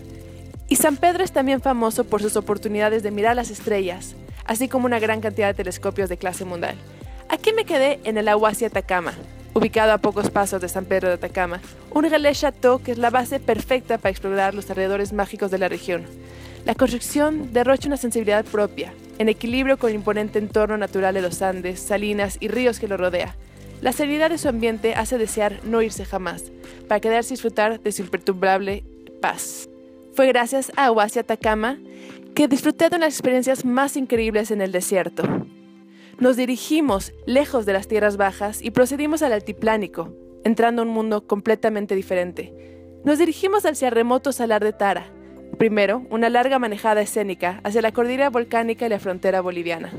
Y 0.69 0.75
San 0.75 0.97
Pedro 0.97 1.23
es 1.23 1.31
también 1.31 1.61
famoso 1.61 2.03
por 2.03 2.21
sus 2.21 2.35
oportunidades 2.35 3.01
de 3.01 3.09
mirar 3.09 3.35
las 3.35 3.49
estrellas, 3.49 4.15
así 4.45 4.67
como 4.67 4.85
una 4.85 4.99
gran 4.99 5.19
cantidad 5.19 5.47
de 5.47 5.55
telescopios 5.55 6.09
de 6.09 6.17
clase 6.17 6.45
mundial. 6.45 6.75
Aquí 7.27 7.53
me 7.53 7.65
quedé 7.65 7.99
en 8.03 8.19
el 8.19 8.27
Aguasi 8.27 8.65
Atacama, 8.65 9.13
ubicado 9.55 9.93
a 9.93 9.97
pocos 9.97 10.29
pasos 10.29 10.61
de 10.61 10.69
San 10.69 10.85
Pedro 10.85 11.07
de 11.07 11.15
Atacama, 11.15 11.61
un 11.91 12.03
relais 12.03 12.39
chateau 12.39 12.83
que 12.83 12.91
es 12.91 12.97
la 12.97 13.09
base 13.09 13.39
perfecta 13.39 13.97
para 13.97 14.11
explorar 14.11 14.53
los 14.53 14.69
alrededores 14.69 15.13
mágicos 15.13 15.49
de 15.49 15.57
la 15.57 15.69
región. 15.69 16.03
La 16.65 16.75
construcción 16.75 17.53
derrocha 17.53 17.87
una 17.87 17.97
sensibilidad 17.97 18.43
propia, 18.43 18.93
en 19.17 19.29
equilibrio 19.29 19.77
con 19.77 19.89
el 19.89 19.95
imponente 19.95 20.39
entorno 20.39 20.77
natural 20.77 21.13
de 21.13 21.21
los 21.21 21.41
Andes, 21.41 21.79
salinas 21.79 22.37
y 22.41 22.49
ríos 22.49 22.79
que 22.79 22.89
lo 22.89 22.97
rodea. 22.97 23.35
La 23.81 23.93
serenidad 23.93 24.29
de 24.29 24.37
su 24.37 24.49
ambiente 24.49 24.93
hace 24.93 25.17
desear 25.17 25.61
no 25.63 25.81
irse 25.81 26.03
jamás, 26.03 26.51
para 26.89 26.99
quedarse 26.99 27.29
y 27.29 27.35
disfrutar 27.35 27.79
de 27.79 27.91
su 27.93 28.01
imperturbable 28.01 28.83
paz. 29.21 29.69
Fue 30.15 30.27
gracias 30.27 30.71
a 30.75 30.85
Aguasi 30.85 31.19
Atacama 31.19 31.77
que 32.35 32.49
disfruté 32.49 32.89
de 32.89 32.99
las 32.99 33.13
experiencias 33.13 33.63
más 33.63 33.95
increíbles 33.95 34.51
en 34.51 34.61
el 34.61 34.73
desierto. 34.73 35.23
Nos 36.17 36.37
dirigimos 36.37 37.11
lejos 37.25 37.65
de 37.65 37.73
las 37.73 37.89
tierras 37.89 38.15
bajas 38.15 38.61
y 38.61 38.71
procedimos 38.71 39.21
al 39.21 39.33
altiplánico, 39.33 40.13
entrando 40.45 40.81
a 40.81 40.85
un 40.85 40.91
mundo 40.91 41.27
completamente 41.27 41.93
diferente. 41.93 42.53
Nos 43.03 43.19
dirigimos 43.19 43.65
hacia 43.65 43.89
el 43.89 43.93
remoto 43.93 44.31
salar 44.31 44.63
de 44.63 44.71
Tara. 44.71 45.11
Primero, 45.57 46.03
una 46.09 46.29
larga 46.29 46.57
manejada 46.57 47.01
escénica 47.01 47.59
hacia 47.65 47.81
la 47.81 47.91
cordillera 47.91 48.29
volcánica 48.29 48.85
y 48.85 48.89
la 48.89 48.99
frontera 48.99 49.41
boliviana. 49.41 49.91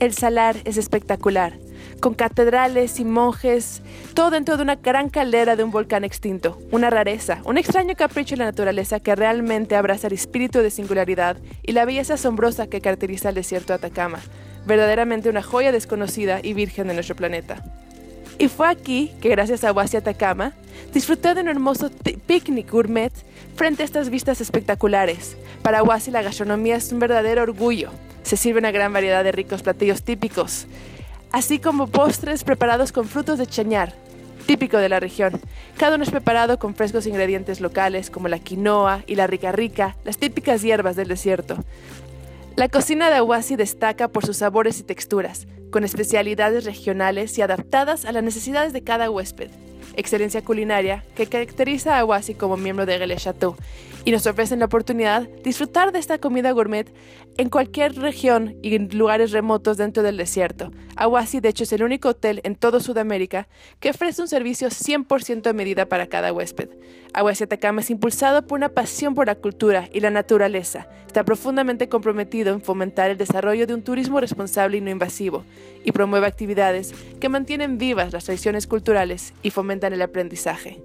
El 0.00 0.14
salar 0.14 0.56
es 0.64 0.78
espectacular, 0.78 1.58
con 2.00 2.14
catedrales 2.14 3.00
y 3.00 3.04
monjes, 3.04 3.82
todo 4.14 4.30
dentro 4.30 4.56
de 4.56 4.62
una 4.62 4.76
gran 4.76 5.08
caldera 5.08 5.56
de 5.56 5.64
un 5.64 5.70
volcán 5.70 6.04
extinto, 6.04 6.58
una 6.70 6.90
rareza, 6.90 7.40
un 7.44 7.58
extraño 7.58 7.94
capricho 7.96 8.34
de 8.34 8.38
la 8.38 8.44
naturaleza 8.46 9.00
que 9.00 9.14
realmente 9.14 9.76
abraza 9.76 10.06
el 10.06 10.12
espíritu 10.12 10.60
de 10.60 10.70
singularidad 10.70 11.36
y 11.62 11.72
la 11.72 11.84
belleza 11.84 12.14
asombrosa 12.14 12.68
que 12.68 12.80
caracteriza 12.80 13.30
el 13.30 13.34
desierto 13.34 13.72
de 13.72 13.76
Atacama, 13.76 14.20
verdaderamente 14.66 15.28
una 15.28 15.42
joya 15.42 15.72
desconocida 15.72 16.40
y 16.42 16.52
virgen 16.52 16.88
de 16.88 16.94
nuestro 16.94 17.16
planeta. 17.16 17.62
Y 18.38 18.48
fue 18.48 18.68
aquí 18.68 19.12
que 19.20 19.30
gracias 19.30 19.64
a 19.64 19.72
Huasi 19.72 19.96
Atacama 19.96 20.52
disfruté 20.94 21.34
de 21.34 21.40
un 21.40 21.48
hermoso 21.48 21.90
picnic 22.26 22.70
gourmet 22.70 23.12
frente 23.56 23.82
a 23.82 23.84
estas 23.84 24.10
vistas 24.10 24.40
espectaculares. 24.40 25.36
Para 25.62 25.82
Huasi 25.82 26.12
la 26.12 26.22
gastronomía 26.22 26.76
es 26.76 26.92
un 26.92 27.00
verdadero 27.00 27.42
orgullo. 27.42 27.90
Se 28.22 28.36
sirve 28.36 28.60
una 28.60 28.70
gran 28.70 28.92
variedad 28.92 29.24
de 29.24 29.32
ricos 29.32 29.62
platillos 29.62 30.02
típicos 30.02 30.68
así 31.32 31.58
como 31.58 31.86
postres 31.86 32.44
preparados 32.44 32.92
con 32.92 33.06
frutos 33.06 33.38
de 33.38 33.46
chañar, 33.46 33.94
típico 34.46 34.78
de 34.78 34.88
la 34.88 35.00
región. 35.00 35.40
Cada 35.76 35.96
uno 35.96 36.04
es 36.04 36.10
preparado 36.10 36.58
con 36.58 36.74
frescos 36.74 37.06
ingredientes 37.06 37.60
locales 37.60 38.10
como 38.10 38.28
la 38.28 38.38
quinoa 38.38 39.02
y 39.06 39.14
la 39.14 39.26
rica 39.26 39.52
rica, 39.52 39.96
las 40.04 40.18
típicas 40.18 40.62
hierbas 40.62 40.96
del 40.96 41.08
desierto. 41.08 41.56
La 42.56 42.68
cocina 42.68 43.08
de 43.08 43.16
Aguasi 43.16 43.56
destaca 43.56 44.08
por 44.08 44.26
sus 44.26 44.38
sabores 44.38 44.80
y 44.80 44.82
texturas, 44.82 45.46
con 45.70 45.84
especialidades 45.84 46.64
regionales 46.64 47.36
y 47.38 47.42
adaptadas 47.42 48.04
a 48.04 48.12
las 48.12 48.22
necesidades 48.22 48.72
de 48.72 48.82
cada 48.82 49.10
huésped 49.10 49.50
excelencia 49.98 50.42
culinaria 50.42 51.04
que 51.16 51.26
caracteriza 51.26 51.96
a 51.96 51.98
Aguasi 51.98 52.34
como 52.34 52.56
miembro 52.56 52.86
de 52.86 52.98
Gele 52.98 53.16
Chateau 53.16 53.56
y 54.04 54.12
nos 54.12 54.26
ofrecen 54.26 54.60
la 54.60 54.66
oportunidad 54.66 55.22
de 55.22 55.42
disfrutar 55.42 55.92
de 55.92 55.98
esta 55.98 56.18
comida 56.18 56.52
gourmet 56.52 56.88
en 57.38 57.50
cualquier 57.50 57.94
región 57.94 58.56
y 58.62 58.74
en 58.74 58.88
lugares 58.98 59.30
remotos 59.30 59.76
dentro 59.76 60.02
del 60.02 60.16
desierto. 60.16 60.72
Aguasi, 60.96 61.38
de 61.38 61.48
hecho, 61.48 61.62
es 61.62 61.72
el 61.72 61.84
único 61.84 62.10
hotel 62.10 62.40
en 62.42 62.56
todo 62.56 62.80
Sudamérica 62.80 63.48
que 63.78 63.90
ofrece 63.90 64.20
un 64.20 64.28
servicio 64.28 64.68
100% 64.68 65.46
a 65.46 65.52
medida 65.52 65.86
para 65.86 66.08
cada 66.08 66.32
huésped. 66.32 66.68
Aguasi 67.14 67.44
Atacama 67.44 67.80
es 67.80 67.90
impulsado 67.90 68.46
por 68.46 68.58
una 68.58 68.70
pasión 68.70 69.14
por 69.14 69.28
la 69.28 69.36
cultura 69.36 69.88
y 69.92 70.00
la 70.00 70.10
naturaleza. 70.10 70.88
Está 71.06 71.24
profundamente 71.24 71.88
comprometido 71.88 72.52
en 72.52 72.60
fomentar 72.60 73.10
el 73.10 73.18
desarrollo 73.18 73.68
de 73.68 73.74
un 73.74 73.82
turismo 73.82 74.20
responsable 74.20 74.78
y 74.78 74.80
no 74.80 74.90
invasivo 74.90 75.44
y 75.84 75.92
promueve 75.92 76.26
actividades 76.26 76.92
que 77.20 77.28
mantienen 77.28 77.78
vivas 77.78 78.12
las 78.12 78.24
tradiciones 78.24 78.66
culturales 78.66 79.32
y 79.44 79.50
fomentan 79.50 79.92
el 79.92 80.02
aprendizaje. 80.02 80.82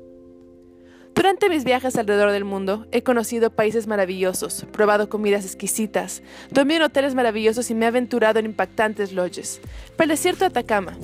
Durante 1.15 1.47
mis 1.47 1.63
viajes 1.63 1.95
alrededor 1.95 2.31
del 2.31 2.43
mundo 2.43 2.87
he 2.91 3.03
conocido 3.03 3.51
países 3.51 3.87
maravillosos, 3.87 4.65
probado 4.71 5.09
comidas 5.09 5.45
exquisitas, 5.45 6.23
dormido 6.49 6.77
en 6.77 6.83
hoteles 6.83 7.13
maravillosos 7.13 7.69
y 7.69 7.75
me 7.75 7.85
he 7.85 7.87
aventurado 7.87 8.39
en 8.39 8.45
impactantes 8.45 9.13
lodges. 9.13 9.61
Pero 9.95 10.05
el 10.05 10.17
desierto 10.17 10.39
de 10.39 10.47
Atacama 10.47 10.97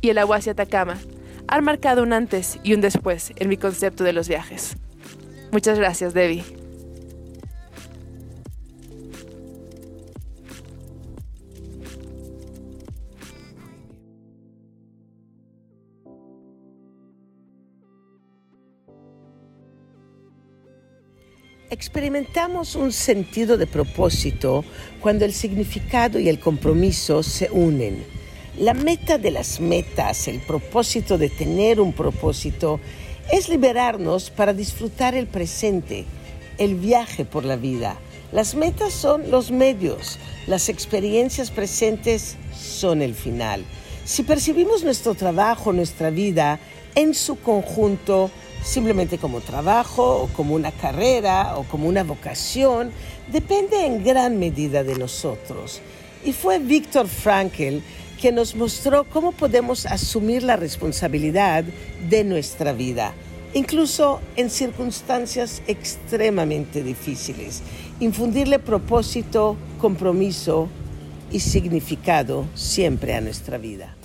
y 0.00 0.10
el 0.10 0.18
Aguasi 0.18 0.50
Atacama 0.50 0.98
han 1.48 1.64
marcado 1.64 2.02
un 2.02 2.12
antes 2.12 2.58
y 2.62 2.74
un 2.74 2.80
después 2.80 3.32
en 3.36 3.48
mi 3.48 3.56
concepto 3.56 4.04
de 4.04 4.12
los 4.12 4.28
viajes. 4.28 4.76
Muchas 5.50 5.78
gracias, 5.78 6.14
Debbie. 6.14 6.65
Experimentamos 21.78 22.74
un 22.74 22.90
sentido 22.90 23.58
de 23.58 23.66
propósito 23.66 24.64
cuando 24.98 25.26
el 25.26 25.34
significado 25.34 26.18
y 26.18 26.30
el 26.30 26.40
compromiso 26.40 27.22
se 27.22 27.50
unen. 27.50 28.02
La 28.58 28.72
meta 28.72 29.18
de 29.18 29.30
las 29.30 29.60
metas, 29.60 30.26
el 30.26 30.40
propósito 30.40 31.18
de 31.18 31.28
tener 31.28 31.78
un 31.78 31.92
propósito, 31.92 32.80
es 33.30 33.50
liberarnos 33.50 34.30
para 34.30 34.54
disfrutar 34.54 35.14
el 35.14 35.26
presente, 35.26 36.06
el 36.56 36.76
viaje 36.76 37.26
por 37.26 37.44
la 37.44 37.56
vida. 37.56 37.98
Las 38.32 38.54
metas 38.54 38.94
son 38.94 39.30
los 39.30 39.50
medios, 39.50 40.18
las 40.46 40.70
experiencias 40.70 41.50
presentes 41.50 42.36
son 42.58 43.02
el 43.02 43.14
final. 43.14 43.62
Si 44.06 44.22
percibimos 44.22 44.82
nuestro 44.82 45.14
trabajo, 45.14 45.74
nuestra 45.74 46.08
vida 46.08 46.58
en 46.94 47.12
su 47.12 47.38
conjunto, 47.38 48.30
simplemente 48.66 49.16
como 49.16 49.40
trabajo 49.40 50.22
o 50.22 50.26
como 50.26 50.54
una 50.54 50.72
carrera 50.72 51.56
o 51.56 51.62
como 51.62 51.88
una 51.88 52.02
vocación, 52.02 52.90
depende 53.30 53.86
en 53.86 54.02
gran 54.02 54.38
medida 54.38 54.82
de 54.82 54.96
nosotros. 54.96 55.80
Y 56.24 56.32
fue 56.32 56.58
Víctor 56.58 57.06
Frankl 57.06 57.78
que 58.20 58.32
nos 58.32 58.56
mostró 58.56 59.04
cómo 59.04 59.32
podemos 59.32 59.86
asumir 59.86 60.42
la 60.42 60.56
responsabilidad 60.56 61.64
de 62.08 62.24
nuestra 62.24 62.72
vida, 62.72 63.14
incluso 63.54 64.20
en 64.34 64.50
circunstancias 64.50 65.62
extremadamente 65.68 66.82
difíciles. 66.82 67.62
Infundirle 68.00 68.58
propósito, 68.58 69.56
compromiso 69.80 70.68
y 71.30 71.40
significado 71.40 72.46
siempre 72.54 73.14
a 73.14 73.20
nuestra 73.20 73.58
vida. 73.58 73.95